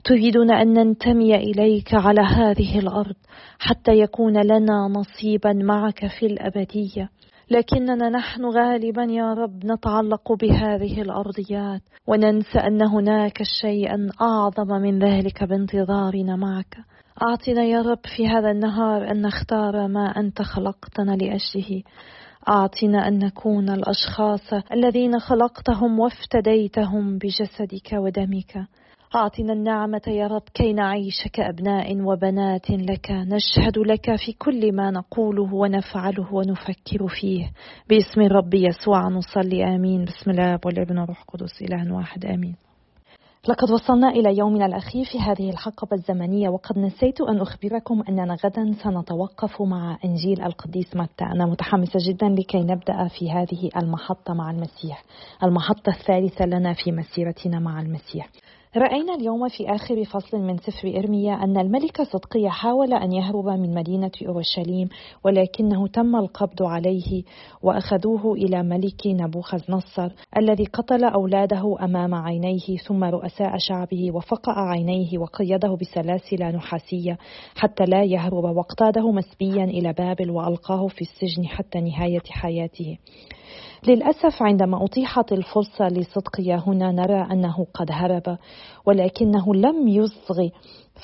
تريدنا 0.04 0.62
أن 0.62 0.72
ننتمي 0.72 1.36
إليك 1.36 1.94
على 1.94 2.20
هذه 2.20 2.78
الأرض 2.78 3.16
حتى 3.58 3.92
يكون 3.92 4.42
لنا 4.42 4.88
نصيبا 4.88 5.52
معك 5.52 6.06
في 6.06 6.26
الأبدية. 6.26 7.10
لكننا 7.50 8.08
نحن 8.08 8.44
غالبا 8.44 9.02
يا 9.02 9.34
رب 9.34 9.66
نتعلق 9.66 10.32
بهذه 10.32 11.02
الارضيات 11.02 11.82
وننسى 12.06 12.58
أن 12.58 12.82
هناك 12.82 13.42
شيئا 13.60 14.08
أعظم 14.20 14.68
من 14.82 14.98
ذلك 14.98 15.44
بانتظارنا 15.44 16.36
معك. 16.36 16.76
أعطنا 17.22 17.64
يا 17.64 17.82
رب 17.82 17.98
في 18.16 18.28
هذا 18.28 18.50
النهار 18.50 19.10
أن 19.10 19.22
نختار 19.22 19.88
ما 19.88 20.06
أنت 20.06 20.42
خلقتنا 20.42 21.12
لأجله. 21.12 21.82
أعطنا 22.48 23.08
أن 23.08 23.18
نكون 23.18 23.70
الأشخاص 23.70 24.52
الذين 24.72 25.18
خلقتهم 25.18 25.98
وافتديتهم 25.98 27.18
بجسدك 27.18 27.92
ودمك. 27.92 28.66
أعطنا 29.14 29.52
النعمة 29.52 30.02
يا 30.06 30.26
رب 30.26 30.42
كي 30.54 30.72
نعيش 30.72 31.28
كأبناء 31.32 32.00
وبنات 32.00 32.70
لك. 32.70 33.10
نشهد 33.10 33.78
لك 33.78 34.16
في 34.26 34.32
كل 34.32 34.72
ما 34.76 34.90
نقوله 34.90 35.54
ونفعله 35.54 36.34
ونفكر 36.34 37.08
فيه. 37.20 37.50
باسم 37.88 38.20
الرب 38.20 38.54
يسوع 38.54 39.08
نصلي 39.08 39.64
آمين. 39.64 40.04
بسم 40.04 40.30
الله 40.30 40.58
والابن 40.64 40.98
والروح 40.98 41.20
القدس 41.20 41.62
إله 41.62 41.94
واحد 41.94 42.24
آمين. 42.24 42.71
لقد 43.48 43.70
وصلنا 43.70 44.08
إلى 44.08 44.38
يومنا 44.38 44.66
الأخير 44.66 45.04
في 45.04 45.18
هذه 45.18 45.50
الحقبة 45.50 45.96
الزمنية 45.96 46.48
وقد 46.48 46.78
نسيت 46.78 47.20
أن 47.20 47.40
أخبركم 47.40 48.02
أننا 48.08 48.36
غدا 48.44 48.72
سنتوقف 48.82 49.62
مع 49.62 49.98
إنجيل 50.04 50.42
القديس 50.42 50.96
متى. 50.96 51.24
أنا 51.24 51.46
متحمسة 51.46 51.98
جدا 52.08 52.28
لكي 52.28 52.58
نبدأ 52.58 53.08
في 53.08 53.30
هذه 53.30 53.70
المحطة 53.76 54.34
مع 54.34 54.50
المسيح 54.50 55.04
المحطة 55.42 55.90
الثالثة 55.90 56.44
لنا 56.46 56.72
في 56.72 56.92
مسيرتنا 56.92 57.58
مع 57.58 57.80
المسيح. 57.80 58.28
رأينا 58.76 59.14
اليوم 59.14 59.48
في 59.48 59.74
آخر 59.74 60.04
فصل 60.04 60.38
من 60.38 60.56
سفر 60.56 60.98
إرميا 60.98 61.34
أن 61.34 61.60
الملك 61.60 62.02
صدقية 62.02 62.48
حاول 62.48 62.94
أن 62.94 63.12
يهرب 63.12 63.48
من 63.48 63.74
مدينة 63.74 64.10
أورشليم 64.28 64.88
ولكنه 65.24 65.86
تم 65.86 66.16
القبض 66.16 66.62
عليه 66.62 67.22
وأخذوه 67.62 68.32
إلى 68.34 68.62
ملك 68.62 69.06
نبوخذ 69.06 69.60
نصر 69.68 70.12
الذي 70.36 70.64
قتل 70.64 71.04
أولاده 71.04 71.76
أمام 71.80 72.14
عينيه 72.14 72.76
ثم 72.86 73.04
رؤساء 73.04 73.58
شعبه 73.58 74.10
وفقع 74.14 74.70
عينيه 74.70 75.18
وقيده 75.18 75.76
بسلاسل 75.80 76.56
نحاسية 76.56 77.18
حتى 77.56 77.84
لا 77.84 78.04
يهرب 78.04 78.44
واقتاده 78.56 79.12
مسبيا 79.12 79.64
إلى 79.64 79.92
بابل 79.92 80.30
وألقاه 80.30 80.86
في 80.86 81.00
السجن 81.00 81.46
حتى 81.46 81.80
نهاية 81.80 82.22
حياته. 82.30 82.98
للأسف 83.88 84.42
عندما 84.42 84.84
أتيحت 84.84 85.32
الفرصة 85.32 85.88
لصدقيا 85.88 86.62
هنا 86.66 86.92
نرى 86.92 87.26
أنه 87.32 87.66
قد 87.74 87.86
هرب 87.90 88.38
ولكنه 88.86 89.54
لم 89.54 89.88
يصغ 89.88 90.48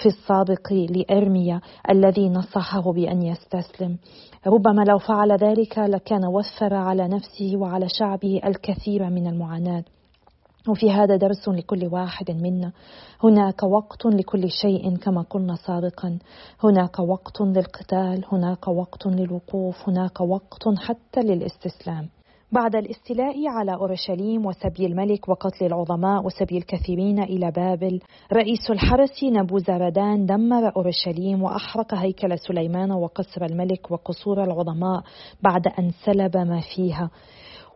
في 0.02 0.06
السابق 0.06 0.72
لإرميا 0.72 1.60
الذي 1.90 2.28
نصحه 2.28 2.92
بأن 2.92 3.22
يستسلم. 3.22 3.98
ربما 4.46 4.82
لو 4.82 4.98
فعل 4.98 5.32
ذلك 5.32 5.78
لكان 5.78 6.24
وفر 6.24 6.74
على 6.74 7.08
نفسه 7.08 7.56
وعلى 7.56 7.86
شعبه 7.98 8.40
الكثير 8.44 9.10
من 9.10 9.26
المعاناة. 9.26 9.84
وفي 10.68 10.90
هذا 10.90 11.16
درس 11.16 11.48
لكل 11.48 11.86
واحد 11.92 12.30
منا. 12.30 12.72
هناك 13.24 13.62
وقت 13.62 14.06
لكل 14.06 14.50
شيء 14.50 14.96
كما 14.96 15.22
قلنا 15.22 15.54
سابقا. 15.54 16.18
هناك 16.64 16.98
وقت 16.98 17.40
للقتال 17.40 18.24
هناك 18.32 18.68
وقت 18.68 19.06
للوقوف 19.06 19.88
هناك 19.88 20.20
وقت 20.20 20.78
حتى 20.78 21.20
للاستسلام. 21.20 22.08
بعد 22.52 22.76
الاستيلاء 22.76 23.48
على 23.48 23.74
أورشليم 23.74 24.46
وسبي 24.46 24.86
الملك 24.86 25.28
وقتل 25.28 25.66
العظماء 25.66 26.26
وسبي 26.26 26.58
الكثيرين 26.58 27.22
إلى 27.22 27.50
بابل 27.50 28.00
رئيس 28.32 28.70
الحرس 28.70 29.24
نبوزردان 29.24 30.26
دمر 30.26 30.76
أورشليم 30.76 31.42
وأحرق 31.42 31.94
هيكل 31.94 32.38
سليمان 32.38 32.92
وقصر 32.92 33.44
الملك 33.44 33.90
وقصور 33.90 34.44
العظماء 34.44 35.02
بعد 35.42 35.66
أن 35.78 35.90
سلب 36.04 36.36
ما 36.36 36.60
فيها. 36.74 37.10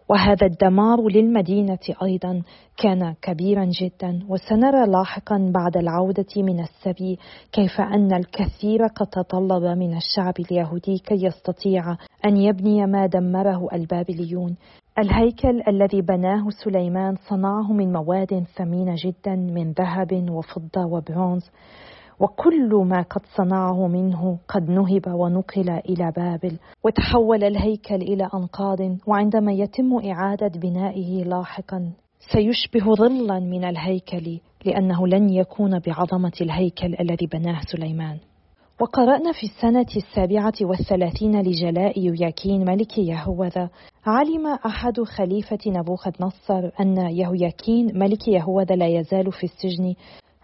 وهذا 0.09 0.47
الدمار 0.47 1.09
للمدينة 1.09 1.78
أيضا 2.02 2.42
كان 2.76 3.14
كبيرا 3.23 3.64
جدا. 3.64 4.21
وسنرى 4.28 4.87
لاحقا 4.87 5.50
بعد 5.54 5.76
العودة 5.76 6.35
من 6.37 6.61
السبي 6.61 7.18
كيف 7.52 7.80
أن 7.80 8.14
الكثير 8.14 8.87
قد 8.87 9.06
تطلب 9.06 9.64
من 9.64 9.97
الشعب 9.97 10.35
اليهودي 10.40 10.99
كي 10.99 11.25
يستطيع 11.25 11.97
أن 12.26 12.37
يبني 12.37 12.87
ما 12.87 13.06
دمره 13.06 13.68
البابليون. 13.73 14.56
الهيكل 14.99 15.62
الذي 15.68 16.02
بناه 16.02 16.44
سليمان 16.64 17.14
صنعه 17.28 17.73
من 17.73 17.92
مواد 17.92 18.44
ثمينة 18.56 18.94
جدا 19.04 19.35
من 19.37 19.73
ذهب 19.73 20.30
وفضة 20.30 20.87
وبرونز. 20.87 21.50
وكل 22.21 22.75
ما 22.75 23.02
قد 23.02 23.21
صنعه 23.37 23.87
منه 23.87 24.38
قد 24.49 24.71
نهب 24.71 25.07
ونقل 25.07 25.71
إلى 25.71 26.12
بابل 26.16 26.59
وتحول 26.85 27.45
الهيكل 27.45 27.95
إلى 28.02 28.28
أنقاض 28.35 28.78
وعندما 29.07 29.52
يتم 29.52 29.99
إعادة 30.11 30.61
بنائه 30.61 31.25
لاحقا 31.25 31.92
سيشبه 32.33 32.95
ظلا 32.95 33.40
من 33.40 33.64
الهيكل 33.64 34.38
لأنه 34.64 35.07
لن 35.07 35.28
يكون 35.28 35.78
بعظمة 35.78 36.33
الهيكل 36.40 36.95
الذي 37.00 37.26
بناه 37.26 37.61
سليمان. 37.61 38.19
وقرأنا 38.81 39.33
في 39.33 39.42
السنة 39.42 39.87
السابعة 39.97 40.52
والثلاثين 40.62 41.40
لجلاء 41.40 42.00
يوياكين 42.00 42.64
ملك 42.64 42.99
يهوذا 42.99 43.71
علم 44.07 44.47
أحد 44.47 45.00
خليفة 45.00 45.59
نبوخذ 45.66 46.11
نصر 46.21 46.71
أن 46.81 46.97
يهوياكين 46.97 47.99
ملك 47.99 48.28
يهوذا 48.28 48.75
لا 48.75 48.87
يزال 48.87 49.33
في 49.33 49.45
السجن 49.45 49.95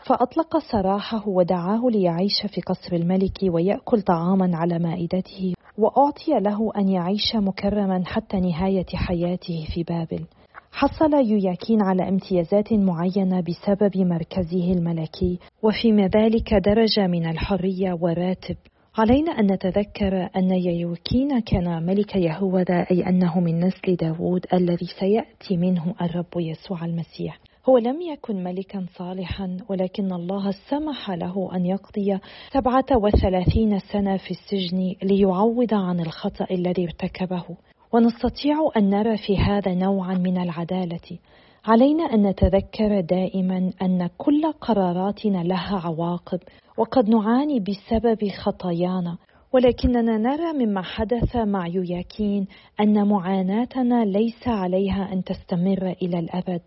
فأطلق 0.08 0.58
سراحه 0.72 1.28
ودعاه 1.28 1.80
ليعيش 1.92 2.46
في 2.54 2.60
قصر 2.60 2.96
الملك 2.96 3.38
ويأكل 3.42 4.02
طعاما 4.02 4.56
على 4.56 4.78
مائدته 4.78 5.54
وأعطي 5.78 6.40
له 6.40 6.72
أن 6.76 6.88
يعيش 6.88 7.36
مكرما 7.36 8.02
حتى 8.06 8.40
نهاية 8.40 8.86
حياته 8.94 9.66
في 9.74 9.82
بابل. 9.82 10.24
حصل 10.72 11.14
يوياكين 11.14 11.82
على 11.82 12.08
امتيازات 12.08 12.72
معينة 12.72 13.40
بسبب 13.40 13.96
مركزه 13.96 14.72
الملكي 14.72 15.38
وفيما 15.62 16.08
ذلك 16.08 16.54
درجة 16.54 17.06
من 17.06 17.30
الحرية 17.30 17.98
وراتب. 18.00 18.56
علينا 18.98 19.32
أن 19.32 19.52
نتذكر 19.52 20.28
أن 20.36 20.50
يوياكين 20.50 21.40
كان 21.40 21.86
ملك 21.86 22.16
يهوذا 22.16 22.86
أي 22.90 23.08
أنه 23.08 23.40
من 23.40 23.60
نسل 23.64 23.96
داود 23.96 24.46
الذي 24.52 24.86
سيأتي 25.00 25.56
منه 25.56 25.94
الرب 26.02 26.32
يسوع 26.36 26.84
المسيح. 26.84 27.40
هو 27.68 27.78
لم 27.78 28.00
يكن 28.00 28.44
ملكا 28.44 28.86
صالحا 28.96 29.56
ولكن 29.68 30.12
الله 30.12 30.50
سمح 30.70 31.10
له 31.10 31.50
أن 31.54 31.66
يقضي 31.66 32.18
سبعة 32.52 32.86
وثلاثين 32.92 33.78
سنة 33.78 34.16
في 34.16 34.30
السجن 34.30 34.94
ليعوض 35.02 35.74
عن 35.74 36.00
الخطأ 36.00 36.46
الذي 36.50 36.84
ارتكبه. 36.84 37.44
ونستطيع 37.92 38.56
أن 38.76 38.90
نرى 38.90 39.16
في 39.16 39.38
هذا 39.38 39.74
نوعا 39.74 40.14
من 40.14 40.38
العدالة. 40.38 41.18
علينا 41.64 42.04
أن 42.04 42.26
نتذكر 42.26 43.00
دائما 43.00 43.70
أن 43.82 44.08
كل 44.18 44.52
قراراتنا 44.60 45.42
لها 45.42 45.80
عواقب 45.84 46.40
وقد 46.78 47.08
نعاني 47.08 47.60
بسبب 47.60 48.28
خطايانا. 48.28 49.18
ولكننا 49.52 50.18
نرى 50.18 50.66
مما 50.66 50.82
حدث 50.82 51.36
مع 51.36 51.66
يوياكين 51.66 52.46
أن 52.80 53.08
معاناتنا 53.08 54.04
ليس 54.04 54.48
عليها 54.48 55.12
أن 55.12 55.24
تستمر 55.24 55.94
إلى 56.02 56.18
الأبد. 56.18 56.60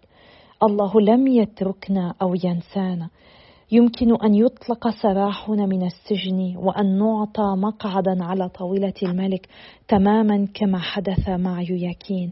الله 0.63 1.01
لم 1.01 1.27
يتركنا 1.27 2.13
أو 2.21 2.35
ينسانا. 2.43 3.09
يمكن 3.71 4.15
أن 4.23 4.35
يطلق 4.35 4.89
سراحنا 4.89 5.65
من 5.65 5.83
السجن 5.83 6.57
وأن 6.57 6.97
نعطى 6.99 7.55
مقعدا 7.57 8.23
على 8.23 8.49
طاولة 8.49 8.93
الملك 9.03 9.47
تماما 9.87 10.47
كما 10.53 10.79
حدث 10.79 11.29
مع 11.29 11.61
يوياكين. 11.61 12.31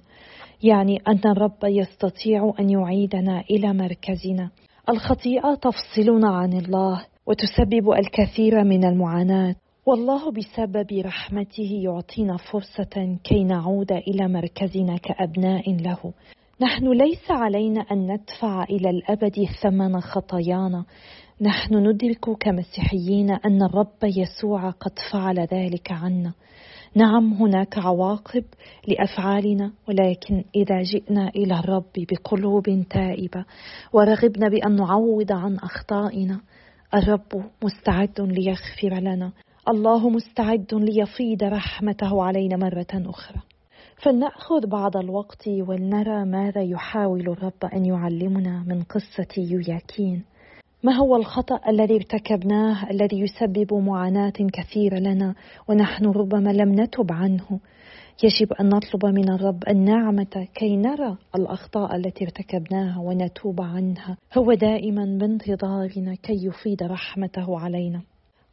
يعني 0.63 1.01
أن 1.07 1.31
الرب 1.31 1.63
يستطيع 1.63 2.53
أن 2.59 2.69
يعيدنا 2.69 3.43
إلى 3.51 3.73
مركزنا. 3.73 4.49
الخطيئة 4.89 5.55
تفصلنا 5.55 6.29
عن 6.29 6.53
الله 6.53 7.05
وتسبب 7.25 7.91
الكثير 7.91 8.63
من 8.63 8.83
المعاناة. 8.85 9.55
والله 9.85 10.31
بسبب 10.31 10.87
رحمته 11.05 11.81
يعطينا 11.83 12.37
فرصة 12.37 13.17
كي 13.23 13.43
نعود 13.43 13.91
إلى 13.91 14.27
مركزنا 14.27 14.97
كأبناء 14.97 15.75
له. 15.75 16.13
نحن 16.61 16.91
ليس 16.91 17.31
علينا 17.31 17.81
أن 17.81 18.11
ندفع 18.11 18.63
إلى 18.63 18.89
الأبد 18.89 19.45
ثمن 19.63 20.01
خطايانا. 20.01 20.85
نحن 21.41 21.75
ندرك 21.75 22.29
كمسيحيين 22.39 23.31
أن 23.31 23.63
الرب 23.63 24.03
يسوع 24.03 24.69
قد 24.69 24.91
فعل 25.11 25.39
ذلك 25.39 25.91
عنا. 25.91 26.33
نعم 26.95 27.33
هناك 27.33 27.77
عواقب 27.77 28.43
لأفعالنا 28.87 29.71
ولكن 29.87 30.43
إذا 30.55 30.81
جئنا 30.81 31.29
إلى 31.29 31.59
الرب 31.59 32.05
بقلوب 32.11 32.83
تائبة 32.89 33.45
ورغبنا 33.93 34.49
بأن 34.49 34.75
نعوض 34.75 35.31
عن 35.31 35.55
أخطائنا 35.55 36.39
الرب 36.93 37.43
مستعد 37.63 38.21
ليغفر 38.21 38.99
لنا. 38.99 39.31
الله 39.69 40.09
مستعد 40.09 40.73
ليفيض 40.73 41.43
رحمته 41.43 42.23
علينا 42.23 42.57
مرة 42.57 42.93
أخرى. 42.93 43.48
فلنأخذ 44.03 44.67
بعض 44.67 44.97
الوقت 44.97 45.47
ولنرى 45.47 46.25
ماذا 46.25 46.61
يحاول 46.61 47.21
الرب 47.21 47.65
أن 47.73 47.85
يعلمنا 47.85 48.63
من 48.67 48.83
قصة 48.83 49.27
يوياكين. 49.37 50.23
ما 50.83 50.93
هو 50.93 51.15
الخطأ 51.15 51.59
الذي 51.69 51.95
ارتكبناه 51.95 52.89
الذي 52.89 53.19
يسبب 53.19 53.73
معاناة 53.73 54.33
كثيرة 54.53 54.99
لنا 54.99 55.35
ونحن 55.67 56.05
ربما 56.05 56.49
لم 56.49 56.81
نتب 56.81 57.11
عنه؟ 57.11 57.59
يجب 58.23 58.53
أن 58.53 58.69
نطلب 58.69 59.05
من 59.05 59.29
الرب 59.29 59.63
النعمة 59.69 60.47
كي 60.55 60.77
نرى 60.77 61.17
الأخطاء 61.35 61.95
التي 61.95 62.25
ارتكبناها 62.25 62.99
ونتوب 62.99 63.61
عنها. 63.61 64.17
هو 64.37 64.53
دائما 64.53 65.17
بانتظارنا 65.19 66.15
كي 66.15 66.45
يفيد 66.45 66.83
رحمته 66.83 67.59
علينا. 67.59 68.01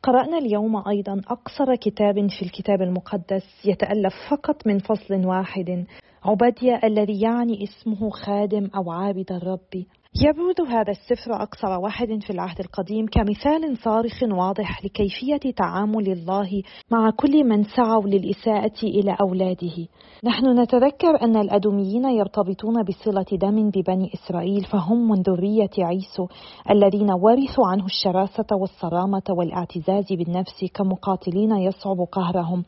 قرأنا 0.06 0.38
اليوم 0.38 0.88
أيضا 0.88 1.20
أقصر 1.28 1.74
كتاب 1.74 2.14
في 2.28 2.42
الكتاب 2.42 2.82
المقدس 2.82 3.44
يتألف 3.64 4.14
فقط 4.30 4.66
من 4.66 4.78
فصل 4.78 5.26
واحد 5.26 5.84
عبدية 6.24 6.80
الذي 6.84 7.20
يعني 7.20 7.64
اسمه 7.64 8.10
خادم 8.10 8.70
أو 8.76 8.90
عابد 8.90 9.32
الرب. 9.32 9.84
يبرد 10.20 10.60
هذا 10.68 10.90
السفر 10.92 11.34
أقصر 11.34 11.80
واحد 11.80 12.08
في 12.22 12.30
العهد 12.30 12.60
القديم 12.60 13.06
كمثال 13.06 13.76
صارخ 13.76 14.22
واضح 14.22 14.84
لكيفية 14.84 15.52
تعامل 15.56 16.12
الله 16.12 16.62
مع 16.90 17.10
كل 17.10 17.44
من 17.44 17.62
سعوا 17.64 18.02
للإساءة 18.06 18.82
إلى 18.82 19.16
أولاده. 19.20 19.86
نحن 20.24 20.60
نتذكر 20.60 21.22
أن 21.22 21.36
الأدوميين 21.36 22.04
يرتبطون 22.04 22.82
بصلة 22.82 23.26
دم 23.32 23.70
ببني 23.70 24.10
إسرائيل 24.14 24.64
فهم 24.64 25.08
من 25.08 25.22
ذرية 25.22 25.70
عيسو 25.78 26.26
الذين 26.70 27.10
ورثوا 27.12 27.66
عنه 27.66 27.84
الشراسة 27.84 28.56
والصرامة 28.60 29.24
والاعتزاز 29.30 30.12
بالنفس 30.12 30.64
كمقاتلين 30.74 31.56
يصعب 31.56 32.00
قهرهم. 32.12 32.64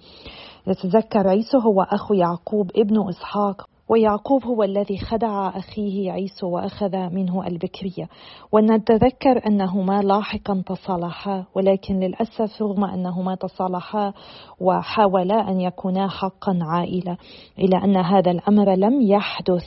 نتذكر 0.69 1.29
عيسو 1.29 1.59
هو 1.59 1.83
أخو 1.83 2.15
يعقوب 2.15 2.71
ابن 2.77 3.09
إسحاق 3.09 3.78
ويعقوب 3.89 4.45
هو 4.45 4.63
الذي 4.63 4.99
خدع 4.99 5.49
أخيه 5.49 6.13
عيسو 6.13 6.49
وأخذ 6.51 6.97
منه 6.97 7.47
البكرية. 7.47 8.09
ونتذكر 8.53 9.47
أنهما 9.47 10.03
لاحقا 10.03 10.63
تصالحا 10.67 11.45
ولكن 11.55 12.01
للأسف 12.01 12.63
رغم 12.63 12.85
أنهما 12.85 13.35
تصالحا 13.35 14.13
وحاولا 14.61 15.51
أن 15.51 15.61
يكونا 15.61 16.09
حقا 16.09 16.59
عائلة 16.63 17.17
إلى 17.59 17.85
أن 17.85 17.97
هذا 17.97 18.31
الأمر 18.31 18.75
لم 18.75 19.01
يحدث 19.01 19.65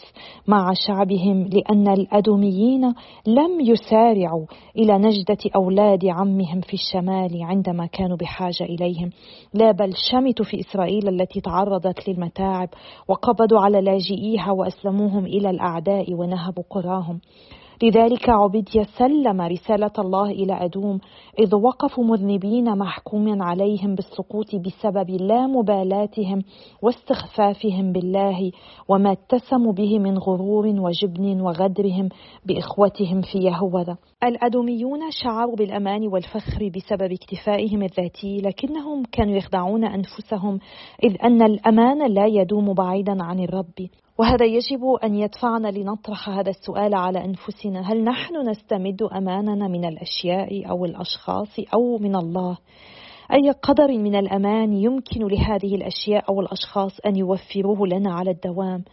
مع 0.47 0.73
شعبهم 0.87 1.49
لأن 1.53 1.87
الأدوميين 1.87 2.93
لم 3.27 3.59
يسارعوا 3.61 4.45
إلى 4.77 4.97
نجدة 4.97 5.37
أولاد 5.55 6.05
عمهم 6.05 6.61
في 6.61 6.73
الشمال 6.73 7.43
عندما 7.43 7.85
كانوا 7.85 8.17
بحاجة 8.17 8.63
إليهم. 8.63 9.09
لا 9.53 9.71
بل 9.71 9.93
شمتوا 10.11 10.45
في 10.45 10.59
إسرائيل 10.59 11.07
التي 11.07 11.41
تعرضت 11.41 12.09
للمتاعب 12.09 12.69
وقبضوا 13.07 13.59
على 13.59 13.81
لاجئين 13.81 14.10
لاجئيها 14.11 14.51
وأسلموهم 14.51 15.25
إلى 15.25 15.49
الأعداء 15.49 16.13
ونهبوا 16.13 16.63
قراهم. 16.69 17.19
لذلك 17.83 18.29
عبيديا 18.29 18.83
سلم 18.97 19.41
رسالة 19.41 19.91
الله 19.99 20.29
إلى 20.29 20.65
أدوم 20.65 20.99
إذ 21.39 21.55
وقفوا 21.55 22.03
مذنبين 22.03 22.77
محكوم 22.77 23.41
عليهم 23.41 23.95
بالسقوط 23.95 24.55
بسبب 24.55 25.09
لا 25.09 25.47
مبالاتهم 25.47 26.43
واستخفافهم 26.81 27.91
بالله 27.91 28.51
وما 28.89 29.11
اتسموا 29.11 29.73
به 29.73 29.99
من 29.99 30.17
غرور 30.17 30.67
وجبن 30.67 31.41
وغدرهم 31.41 32.09
بإخوتهم 32.45 33.21
في 33.21 33.37
يهوذا. 33.37 33.97
الأدوميون 34.23 34.99
شعروا 35.11 35.55
بالأمان 35.55 36.07
والفخر 36.07 36.71
بسبب 36.75 37.11
اكتفائهم 37.11 37.83
الذاتي 37.83 38.37
لكنهم 38.37 39.03
كانوا 39.11 39.35
يخدعون 39.35 39.85
أنفسهم 39.85 40.59
إذ 41.03 41.15
أن 41.23 41.41
الأمان 41.41 42.13
لا 42.13 42.25
يدوم 42.25 42.73
بعيدا 42.73 43.23
عن 43.23 43.39
الرب. 43.39 43.89
وهذا 44.17 44.45
يجب 44.45 44.83
أن 45.03 45.15
يدفعنا 45.15 45.67
لنطرح 45.67 46.29
هذا 46.29 46.49
السؤال 46.49 46.93
على 46.93 47.25
أنفسنا. 47.25 47.91
هل 47.91 48.03
نحن 48.03 48.49
نستمد 48.49 49.03
أماننا 49.03 49.67
من 49.67 49.85
الأشياء 49.85 50.69
أو 50.69 50.85
الأشخاص 50.85 51.59
أو 51.73 51.97
من 51.97 52.15
الله؟ 52.15 52.57
أي 53.33 53.51
قدر 53.51 53.87
من 53.87 54.15
الأمان 54.15 54.73
يمكن 54.73 55.27
لهذه 55.27 55.75
الأشياء 55.75 56.29
أو 56.29 56.41
الأشخاص 56.41 56.99
أن 57.05 57.15
يوفروه 57.15 57.87
لنا 57.87 58.13
على 58.13 58.31
الدوام؟ 58.31 58.83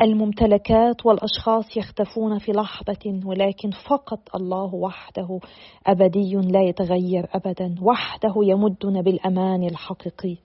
الممتلكات 0.00 1.06
والأشخاص 1.06 1.76
يختفون 1.76 2.38
في 2.38 2.52
لحظة 2.52 3.20
ولكن 3.24 3.70
فقط 3.88 4.36
الله 4.36 4.74
وحده 4.74 5.38
أبدي 5.86 6.34
لا 6.34 6.62
يتغير 6.62 7.28
ابدا. 7.34 7.74
وحده 7.82 8.34
يمدنا 8.42 9.00
بالأمان 9.00 9.64
الحقيقي. 9.64 10.36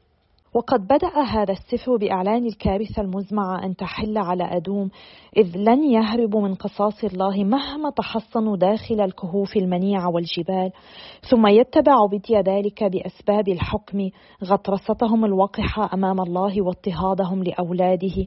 وقد 0.58 0.88
بدأ 0.88 1.22
هذا 1.22 1.54
السفر 1.54 1.98
بإعلان 1.98 2.46
الكارثة 2.46 3.02
المزمعة 3.02 3.65
أن 3.65 3.76
تحل 3.76 4.17
على 4.17 4.43
أدوم 4.43 4.89
إذ 5.38 5.58
لن 5.58 5.84
يهربوا 5.84 6.41
من 6.41 6.56
قصاص 6.56 7.04
الله 7.04 7.43
مهما 7.43 7.89
تحصنوا 7.89 8.58
داخل 8.58 9.02
الكهوف 9.02 9.58
المنيعة 9.58 10.10
والجبال. 10.10 10.72
ثم 11.32 11.48
يتبع 11.48 11.96
بدي 12.12 12.38
ذلك 12.52 12.84
بأسباب 12.84 13.48
الحكم 13.48 14.10
غطرستهم 14.43 15.26
الوقحة 15.26 15.89
أمام 15.93 16.22
الله 16.22 16.62
واضطهادهم 16.62 17.43
لأولاده. 17.43 18.26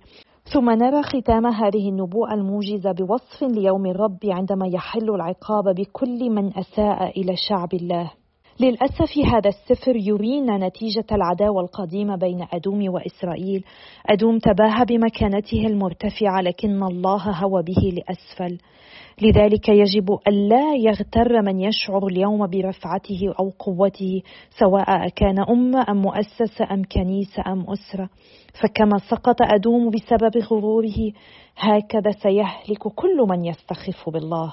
ثم 0.52 0.70
نرى 0.70 1.02
ختام 1.02 1.46
هذه 1.46 1.88
النبوءة 1.88 2.34
الموجزة 2.34 2.92
بوصف 2.92 3.42
ليوم 3.42 3.86
الرب 3.86 4.18
عندما 4.24 4.66
يحل 4.66 5.10
العقاب 5.10 5.74
بكل 5.74 6.30
من 6.30 6.58
أساء 6.58 7.20
إلى 7.20 7.34
شعب 7.48 7.74
الله. 7.74 8.19
للأسف 8.60 9.18
هذا 9.18 9.48
السفر 9.48 9.96
يرينا 9.96 10.58
نتيجة 10.58 11.04
العداوة 11.12 11.60
القديمة 11.60 12.16
بين 12.16 12.46
أدوم 12.52 12.92
وإسرائيل. 12.92 13.64
أدوم 14.06 14.38
تباهى 14.38 14.84
بمكانته 14.84 15.66
المرتفعة 15.66 16.40
لكن 16.40 16.82
الله 16.82 17.30
هوى 17.30 17.62
به 17.62 17.92
لأسفل. 17.96 18.58
لذلك 19.22 19.68
يجب 19.68 20.18
ألا 20.28 20.74
يغتر 20.74 21.42
من 21.42 21.60
يشعر 21.60 22.06
اليوم 22.06 22.46
برفعته 22.46 23.34
أو 23.40 23.50
قوته 23.58 24.22
سواء 24.58 25.08
كان 25.08 25.38
أمة 25.50 25.86
أم 25.88 26.02
مؤسسة 26.02 26.64
أم 26.72 26.82
كنيسة 26.82 27.42
أم 27.46 27.66
أسرة. 27.70 28.08
فكما 28.62 28.98
سقط 29.10 29.36
أدوم 29.42 29.90
بسبب 29.90 30.36
غروره 30.50 31.12
هكذا 31.56 32.10
سيهلك 32.22 32.88
كل 32.96 33.26
من 33.28 33.44
يستخف 33.44 34.10
بالله. 34.10 34.52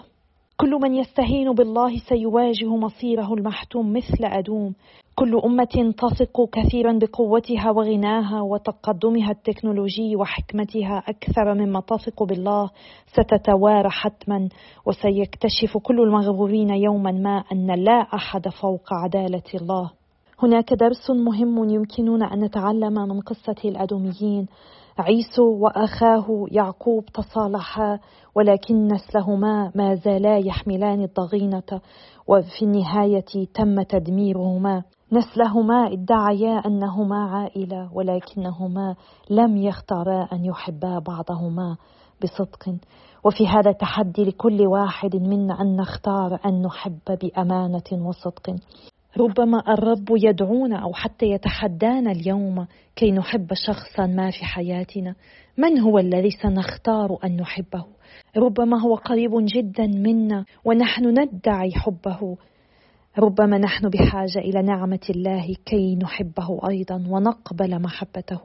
كل 0.62 0.80
من 0.82 0.96
يستهين 0.96 1.54
بالله 1.54 1.98
سيواجه 1.98 2.76
مصيره 2.76 3.34
المحتوم 3.34 3.94
مثل 3.94 4.24
أدوم. 4.24 4.74
كل 5.16 5.42
أمة 5.46 5.94
تثق 5.98 6.50
كثيرا 6.52 7.00
بقوتها 7.02 7.72
وغناها 7.72 8.42
وتقدمها 8.42 9.32
التكنولوجي 9.32 10.16
وحكمتها 10.16 11.04
أكثر 11.08 11.54
مما 11.54 11.80
تثق 11.80 12.24
بالله. 12.24 12.70
ستتوارى 13.08 13.90
حتما 13.90 14.50
وسيكتشف 14.86 15.78
كل 15.78 16.02
المغرورين 16.02 16.70
يوما 16.70 17.12
ما 17.12 17.44
أن 17.52 17.84
لا 17.84 18.08
أحد 18.14 18.48
فوق 18.48 18.94
عدالة 18.94 19.50
الله. 19.62 19.92
هناك 20.44 20.74
درس 20.74 21.10
مهم 21.10 21.70
يمكننا 21.70 22.34
أن 22.34 22.44
نتعلم 22.44 22.94
من 22.94 23.22
قصة 23.22 23.56
الأدوميين. 23.66 24.48
عيسو 25.00 25.44
وأخاه 25.44 26.46
يعقوب 26.52 27.06
تصالحا 27.06 28.00
ولكن 28.36 28.88
نسلهما 28.88 29.72
ما 29.76 29.96
زالا 29.96 30.38
يحملان 30.38 31.04
الضغينة 31.04 31.82
وفي 32.28 32.62
النهاية 32.66 33.46
تم 33.54 33.82
تدميرهما. 33.82 34.84
نسلهما 35.12 35.94
ادعيا 35.94 36.58
أنهما 36.66 37.30
عائله 37.30 37.90
ولكنهما 37.94 38.96
لم 39.30 39.58
يختارا 39.58 40.28
أن 40.34 40.46
يحبا 40.46 41.00
بعضهما 41.00 41.78
بصدق. 42.24 42.76
وفي 43.24 43.48
هذا 43.48 43.72
تحدي 43.72 44.24
لكل 44.24 44.68
واحد 44.68 45.16
منا 45.16 45.62
أن 45.62 45.76
نختار 45.76 46.40
أن 46.46 46.62
نحب 46.62 47.00
بأمانة 47.22 48.08
وصدق. 48.08 48.56
ربما 49.18 49.74
الرب 49.74 50.08
يدعونا 50.10 50.84
أو 50.84 50.94
حتى 50.94 51.26
يتحدانا 51.26 52.12
اليوم 52.12 52.68
كي 52.96 53.12
نحب 53.12 53.48
شخصا 53.54 54.06
ما 54.08 54.32
في 54.32 54.46
حياتنا. 54.46 55.16
من 55.58 55.80
هو 55.80 56.00
الذي 56.00 56.30
سنختار 56.30 57.18
أن 57.24 57.38
نحبه؟ 57.38 57.86
ربما 58.38 58.82
هو 58.82 58.96
قريب 58.96 59.32
جدا 59.36 59.88
منا 59.88 60.46
ونحن 60.66 61.20
ندعي 61.20 61.72
حبه. 61.72 62.38
ربما 63.20 63.58
نحن 63.58 63.90
بحاجة 63.90 64.40
إلى 64.40 64.62
نعمة 64.62 65.08
الله 65.10 65.56
كي 65.66 65.96
نحبه 65.96 66.70
أيضا 66.70 67.04
ونقبل 67.10 67.82
محبته. 67.82 68.42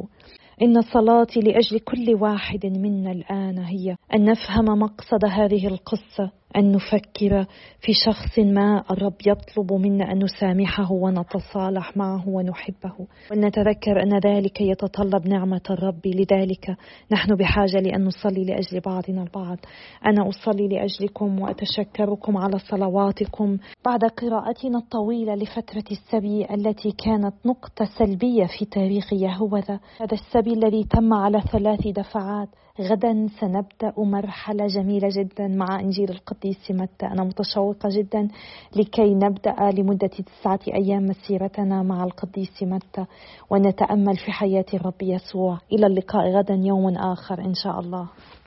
إن 0.62 0.82
صلاتي 0.82 1.40
لأجل 1.40 1.78
كل 1.78 2.14
واحد 2.14 2.66
منا 2.66 3.12
الآن 3.12 3.58
هي 3.58 3.96
أن 4.14 4.24
نفهم 4.24 4.64
مقصد 4.78 5.24
هذه 5.24 5.66
القصة. 5.66 6.30
أن 6.56 6.72
نفكر 6.72 7.46
في 7.80 7.92
شخص 7.92 8.38
ما 8.38 8.84
الرب 8.90 9.14
يطلب 9.26 9.72
منا 9.72 10.12
أن 10.12 10.24
نسامحه 10.24 10.92
ونتصالح 10.92 11.96
معه 11.96 12.28
ونحبه. 12.28 12.92
وأن 13.30 13.44
نتذكر 13.44 14.02
أن 14.02 14.18
ذلك 14.18 14.60
يتطلب 14.60 15.28
نعمة 15.28 15.60
الرب. 15.70 16.06
لذلك 16.06 16.76
نحن 17.12 17.34
بحاجة 17.34 17.80
لأن 17.80 18.04
نصلي 18.04 18.44
لأجل 18.44 18.80
بعضنا 18.80 19.22
البعض. 19.22 19.58
أنا 20.06 20.28
أصلي 20.28 20.68
لأجلكم 20.68 21.40
وأتشكركم 21.40 22.36
على 22.36 22.58
صلواتكم. 22.58 23.58
بعد 23.84 24.04
قراءتنا 24.04 24.78
الطويلة 24.78 25.34
لفترة 25.34 25.84
السبي 25.90 26.46
التي 26.54 26.92
كانت 27.04 27.34
نقطة 27.46 27.84
سلبية 27.98 28.46
في 28.58 28.64
تاريخ 28.64 29.12
يهوذا 29.12 29.80
هذا 30.00 30.12
السبي 30.12 30.52
الذي 30.52 30.84
تم 30.84 31.14
على 31.14 31.42
ثلاث 31.52 31.88
دفعات. 31.88 32.48
غدا 32.80 33.26
سنبدأ 33.40 33.92
مرحلة 33.98 34.66
جميلة 34.66 35.08
جدا 35.12 35.48
مع 35.48 35.80
إنجيل 35.80 36.10
القديس 36.10 36.70
متى. 36.70 37.06
أنا 37.06 37.24
متشوقة 37.24 37.88
جدا 37.88 38.28
لكي 38.76 39.14
نبدأ 39.14 39.70
لمدة 39.70 40.06
تسعة 40.06 40.60
أيام 40.74 41.06
مسيرتنا 41.06 41.82
مع 41.82 42.04
القديس 42.04 42.62
متى 42.62 43.04
ونتأمل 43.50 44.16
في 44.16 44.32
حياة 44.32 44.64
الرب 44.74 45.02
يسوع. 45.02 45.58
إلى 45.72 45.86
اللقاء 45.86 46.30
غدا 46.30 46.54
يوم 46.54 46.88
آخر 46.88 47.40
إن 47.44 47.54
شاء 47.54 47.80
الله. 47.80 48.08